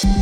[0.00, 0.16] Velkommen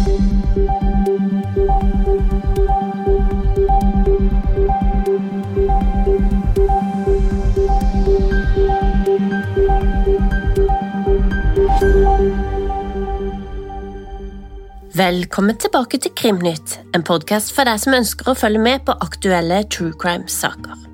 [15.57, 19.95] tilbake til Krimnytt, en podkast for deg som ønsker å følge med på aktuelle true
[19.95, 20.88] crime-saker.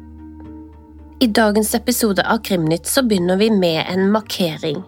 [1.25, 4.83] I dagens episode av Krimnytt så begynner vi med en markering.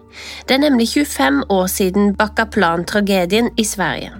[0.45, 4.11] Det er nemlig 25 år siden Bakkaplan-tragedien i Sverige.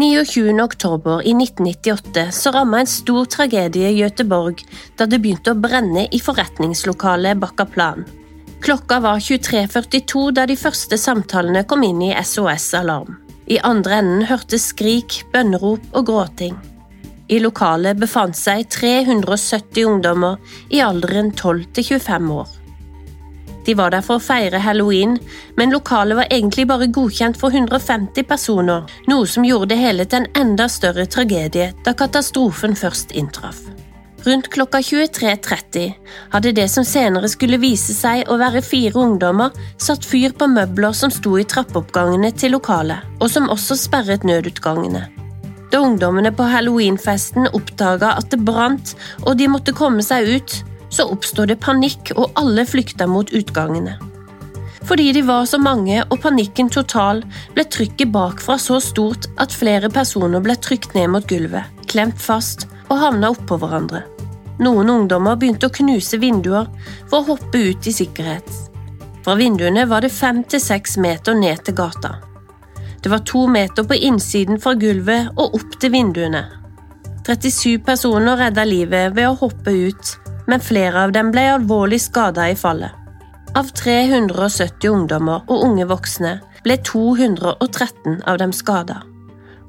[0.00, 0.54] 29.
[0.62, 4.64] oktober i 1998 så ramma en stor tragedie i Göteborg
[4.96, 8.08] da det begynte å brenne i forretningslokalet Bakkaplan.
[8.64, 13.20] Klokka var 23.42 da de første samtalene kom inn i SOS Alarm.
[13.52, 16.56] I andre enden hørtes skrik, bønnerop og gråting.
[17.30, 20.40] I lokalet befant seg 370 ungdommer
[20.74, 22.56] i alderen 12 til 25 år.
[23.66, 25.18] De var der for å feire halloween,
[25.54, 30.24] men lokalet var egentlig bare godkjent for 150 personer, noe som gjorde det hele til
[30.24, 33.60] en enda større tragedie da katastrofen først inntraff.
[34.24, 35.94] Rundt klokka 23.30
[36.34, 40.96] hadde det som senere skulle vise seg å være fire ungdommer, satt fyr på møbler
[40.96, 45.19] som sto i trappeoppgangene til lokalet, og som også sperret nødutgangene.
[45.70, 50.54] Da ungdommene på halloweenfesten oppdaga at det brant og de måtte komme seg ut,
[50.90, 53.96] så oppstod det panikk og alle flykta mot utgangene.
[54.88, 57.22] Fordi de var så mange og panikken total,
[57.54, 62.66] ble trykket bakfra så stort at flere personer ble trykt ned mot gulvet, klemt fast
[62.88, 64.02] og havna oppå hverandre.
[64.60, 66.66] Noen ungdommer begynte å knuse vinduer
[67.06, 68.50] for å hoppe ut i sikkerhet.
[69.24, 72.16] Fra vinduene var det fem til seks meter ned til gata.
[73.02, 76.44] Det var to meter på innsiden fra gulvet og opp til vinduene.
[77.26, 80.14] 37 personer redda livet ved å hoppe ut,
[80.48, 82.92] men flere av dem ble alvorlig skada i fallet.
[83.56, 89.00] Av 370 ungdommer og unge voksne ble 213 av dem skada,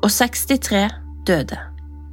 [0.01, 0.87] og 63
[1.27, 1.59] døde.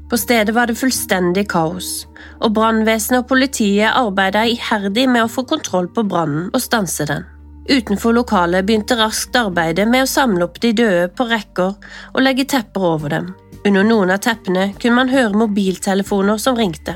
[0.08, 2.06] På stedet var det fullstendig kaos,
[2.40, 7.26] og brannvesenet og politiet arbeidet iherdig med å få kontroll på brannen og stanse den.
[7.68, 11.74] Utenfor lokalet begynte raskt arbeidet med å samle opp de døde på rekker
[12.14, 13.28] og legge tepper over dem.
[13.68, 16.94] Under noen av teppene kunne man høre mobiltelefoner som ringte.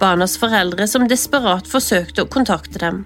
[0.00, 3.04] Barnas foreldre som desperat forsøkte å kontakte dem.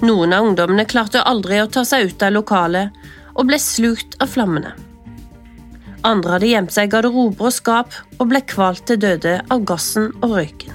[0.00, 2.96] Noen av ungdommene klarte aldri å ta seg ut av lokalet
[3.34, 4.72] og ble slukt av flammene.
[6.08, 10.12] Andre hadde gjemt seg i garderober og skap og ble kvalt til døde av gassen
[10.22, 10.72] og røyken.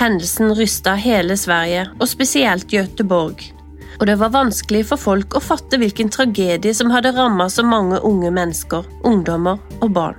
[0.00, 3.50] Hendelsen rysta hele Sverige, og spesielt Göteborg,
[4.00, 8.00] og det var vanskelig for folk å fatte hvilken tragedie som hadde rammet så mange
[8.00, 10.16] unge mennesker, ungdommer og barn.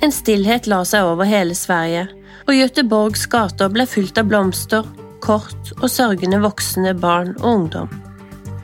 [0.00, 2.06] En stillhet la seg over hele Sverige,
[2.46, 4.86] og Göteborgs gater ble fylt av blomster,
[5.20, 7.90] kort og sørgende voksne barn og ungdom.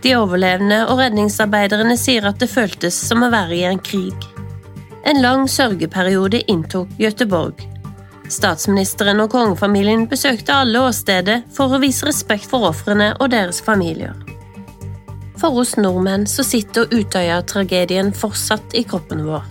[0.03, 4.29] De overlevende og redningsarbeiderne sier at det føltes som å være i en krig.
[5.06, 7.67] En lang sørgeperiode inntok Göteborg.
[8.31, 14.15] Statsministeren og kongefamilien besøkte alle åstedet for å vise respekt for ofrene og deres familier.
[15.41, 19.45] For oss nordmenn så sitter Utøya-tragedien fortsatt i kroppen vår.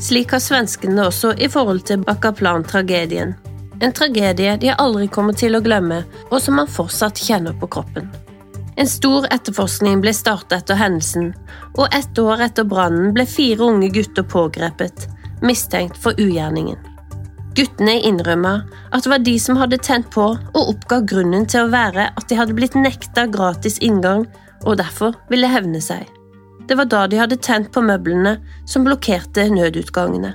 [0.00, 3.32] Slik har svenskene også i forhold til Bakkaplan-tragedien.
[3.80, 8.10] En tragedie de aldri kommer til å glemme, og som man fortsatt kjenner på kroppen.
[8.76, 11.30] En stor etterforskning ble startet etter hendelsen,
[11.80, 15.08] og ett år etter brannen ble fire unge gutter pågrepet,
[15.40, 16.76] mistenkt for ugjerningen.
[17.56, 18.58] Guttene innrømma
[18.92, 22.28] at det var de som hadde tent på, og oppga grunnen til å være at
[22.28, 24.26] de hadde blitt nekta gratis inngang
[24.64, 26.06] og derfor ville hevne seg.
[26.66, 28.36] Det var da de hadde tent på møblene
[28.66, 30.34] som blokkerte nødutgangene.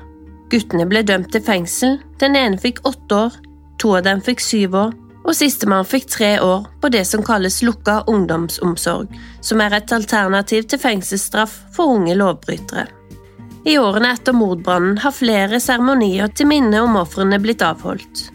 [0.51, 3.37] Guttene ble dømt til fengsel, den ene fikk åtte år,
[3.79, 7.61] to av dem fikk syv år, og sistemann fikk tre år på det som kalles
[7.63, 9.11] lukka ungdomsomsorg,
[9.41, 12.87] som er et alternativ til fengselsstraff for unge lovbrytere.
[13.69, 18.31] I årene etter mordbrannen har flere seremonier til minne om ofrene blitt avholdt.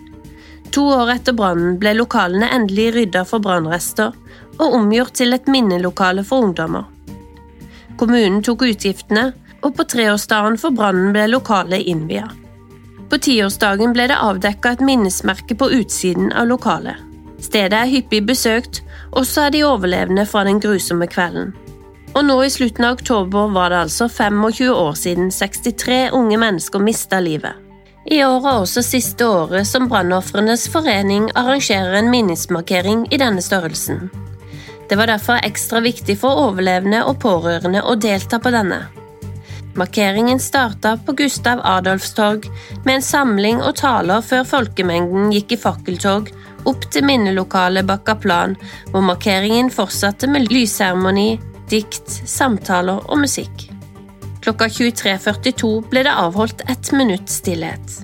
[0.74, 4.14] To år etter brannen ble lokalene endelig rydda for brannrester
[4.58, 6.86] og omgjort til et minnelokale for ungdommer.
[7.96, 9.30] Kommunen tok utgiftene,
[9.64, 12.28] og på treårsdagen for brannen ble lokalet innvia.
[13.10, 16.98] På tiårsdagen ble det avdekka et minnesmerke på utsiden av lokalet.
[17.42, 18.82] Stedet er hyppig besøkt,
[19.12, 21.52] også av de overlevende fra den grusomme kvelden.
[22.16, 26.82] Og nå i slutten av oktober var det altså 25 år siden 63 unge mennesker
[26.82, 27.52] mista livet.
[28.06, 34.08] I år er også siste året som Brannofrenes forening arrangerer en minnesmarkering i denne størrelsen.
[34.88, 38.84] Det var derfor ekstra viktig for overlevende og pårørende å delta på denne.
[39.76, 42.46] Markeringen starta på Gustav Adolfs torg
[42.86, 46.30] med en samling og taler før folkemengden gikk i fakkeltog
[46.66, 48.56] opp til minnelokalet Bakkaplan,
[48.90, 51.36] hvor markeringen fortsatte med lysseremoni,
[51.70, 53.68] dikt, samtaler og musikk.
[54.42, 58.00] Klokka 23.42 ble det avholdt ett minutts stillhet.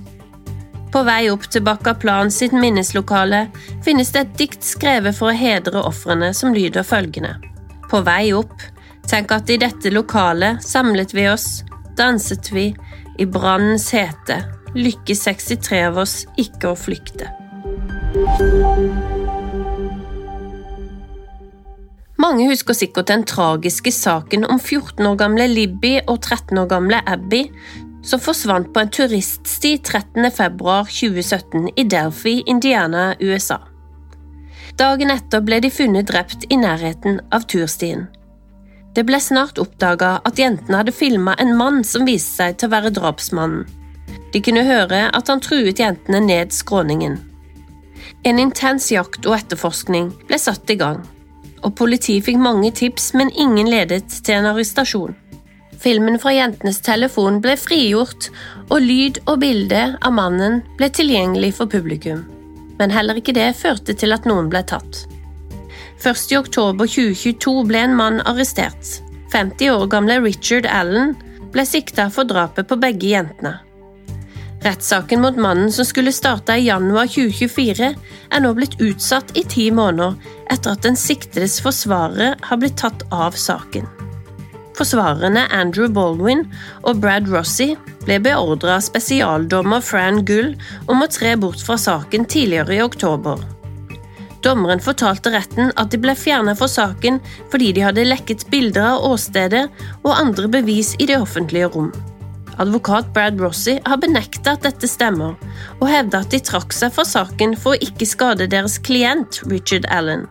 [0.92, 3.46] På vei opp til Bakkaplan sitt minneslokale
[3.84, 7.38] finnes det et dikt skrevet for å hedre ofrene som lyder følgende.
[7.88, 8.60] På vei opp,
[9.08, 11.62] tenk at i dette lokalet samlet vi oss,
[11.96, 12.66] danset vi,
[13.16, 14.42] i brannens hete,
[14.76, 17.32] lykke 63 av oss ikke å flykte.
[22.22, 27.00] Mange husker sikkert den tragiske saken om 14 år gamle Libby og 13 år gamle
[27.08, 27.46] Abby
[28.02, 30.30] som forsvant på en turiststi 13.
[30.30, 33.60] februar 2017 i Delphi, Indiana, USA.
[34.78, 38.08] Dagen etter ble de funnet drept i nærheten av turstien.
[38.92, 42.74] Det ble snart oppdaga at jentene hadde filma en mann som viste seg til å
[42.74, 43.64] være drapsmannen.
[44.32, 47.18] De kunne høre at han truet jentene ned skråningen.
[48.24, 51.00] En intens jakt og etterforskning ble satt i gang,
[51.62, 55.16] og politiet fikk mange tips, men ingen ledet til en arrestasjon.
[55.82, 58.28] Filmen fra jentenes telefon ble frigjort,
[58.70, 62.22] og lyd og bilde av mannen ble tilgjengelig for publikum.
[62.78, 65.02] Men heller ikke det førte til at noen ble tatt.
[66.02, 69.00] Først i oktober 2022 ble en mann arrestert.
[69.34, 71.16] 50 år gamle Richard Allen
[71.52, 73.56] ble sikta for drapet på begge jentene.
[74.62, 77.90] Rettssaken mot mannen som skulle starte i januar 2024,
[78.30, 80.14] er nå blitt utsatt i ti måneder
[80.54, 83.88] etter at den siktedes forsvarer har blitt tatt av saken.
[84.78, 86.46] Forsvarerne Andrew Baldwin
[86.82, 87.72] og Brad Rossi
[88.06, 90.54] ble beordra av spesialdommer Fran Gull
[90.90, 93.42] om å tre bort fra saken tidligere i oktober.
[94.42, 97.20] Dommeren fortalte retten at de ble fjernet fra saken
[97.52, 99.68] fordi de hadde lekket bilder av åstedet
[100.02, 101.92] og andre bevis i det offentlige rom.
[102.60, 105.38] Advokat Brad Rossi har benektet at dette stemmer,
[105.80, 109.88] og hevder at de trakk seg fra saken for å ikke skade deres klient Richard
[109.88, 110.26] Allen.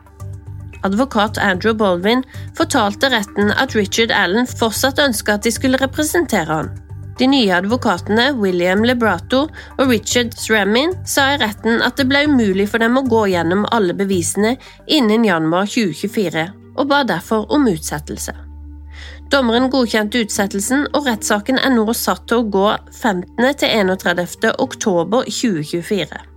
[0.83, 2.23] Advokat Andrew Baldwin
[2.57, 6.71] fortalte retten at Richard Allen fortsatt ønska at de skulle representere han.
[7.19, 9.43] De nye advokatene William Lebrato
[9.77, 13.67] og Richard Sremin sa i retten at det ble umulig for dem å gå gjennom
[13.69, 14.55] alle bevisene
[14.87, 16.47] innen januar 2024,
[16.77, 18.33] og ba derfor om utsettelse.
[19.31, 23.53] Dommeren godkjente utsettelsen, og rettssaken er nå satt til å gå 15.
[23.61, 24.51] til 31.
[24.57, 26.30] oktober 2024.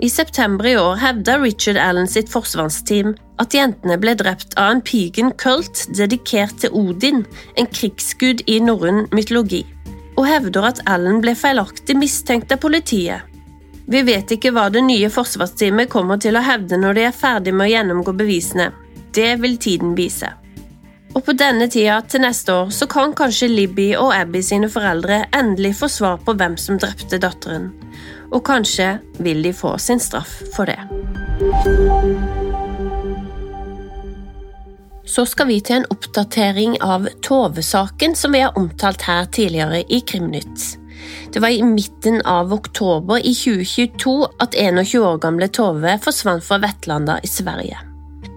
[0.00, 4.82] I september i år hevda Richard Allen sitt forsvarsteam at jentene ble drept av en
[4.86, 7.24] pigen kult dedikert til Odin,
[7.58, 9.64] en krigsgud i norrøn mytologi,
[10.14, 13.26] og hevder at Allen ble feilaktig mistenkt av politiet.
[13.90, 17.56] Vi vet ikke hva det nye forsvarsteamet kommer til å hevde når de er ferdig
[17.56, 18.70] med å gjennomgå bevisene.
[19.16, 20.30] Det vil tiden vise.
[21.16, 25.24] Og på denne tida til neste år så kan kanskje Libby og Abby sine foreldre
[25.34, 27.72] endelig få svar på hvem som drepte datteren
[28.32, 30.78] og kanskje vil de få sin straff for det.
[35.08, 40.02] Så skal vi til en oppdatering av Tove-saken som vi har omtalt her tidligere i
[40.04, 40.74] Krimnytt.
[41.32, 46.60] Det var i midten av oktober i 2022 at 21 år gamle Tove forsvant fra
[46.60, 47.87] Vettlanda i Sverige.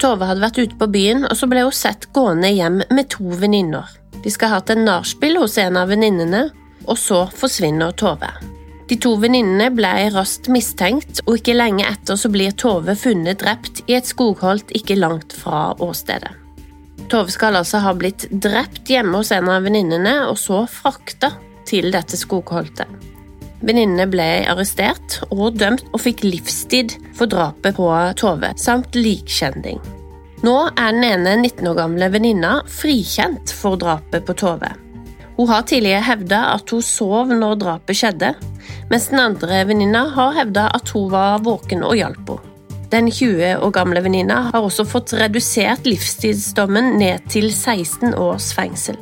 [0.02, 3.36] Tove hadde vært ute på byen, og så ble hun sett gående hjem med to
[3.38, 3.86] venninner.
[4.24, 6.48] De skal ha hatt en nachspiel hos en av venninnene,
[6.90, 8.32] og så forsvinner Tove.
[8.90, 13.84] De to venninnene ble raskt mistenkt, og ikke lenge etter så blir Tove funnet drept
[13.86, 16.34] i et skogholt ikke langt fra åstedet.
[17.12, 21.36] Tove skal altså ha blitt drept hjemme hos en av venninnene, og så frakta
[21.70, 22.90] til dette skogholtet.
[23.62, 29.82] Venninnene ble arrestert og dømt og fikk livstid for drapet på Tove, samt likkjending.
[30.42, 34.72] Nå er den ene 19 år gamle venninna frikjent for drapet på Tove.
[35.38, 38.34] Hun har tidligere hevda at hun sov når drapet skjedde,
[38.90, 42.48] mens den andre venninna har hevda at hun var våken og hjalp henne.
[42.92, 48.98] Den 20 år gamle venninna har også fått redusert livstidsdommen ned til 16 års fengsel.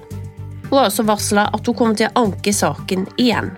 [0.68, 3.50] Hun har også varsla at hun kommer til å anke saken igjen.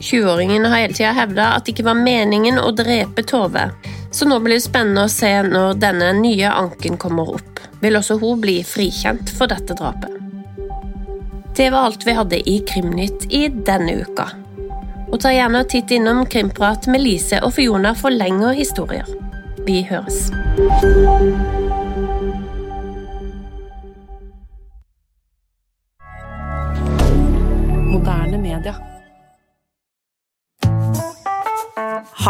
[0.00, 3.70] 20-åringen har hele tida hevda at det ikke var meningen å drepe Tove,
[4.12, 7.62] så nå blir det spennende å se når denne nye anken kommer opp.
[7.80, 10.12] Vil også hun bli frikjent for dette drapet?
[11.56, 14.28] Det var alt vi hadde i Krimnytt i denne uka.
[15.06, 19.08] Og ta gjerne og titt innom Krimprat med Lise og Fiona for lengre historier.
[19.66, 20.26] Vi høres.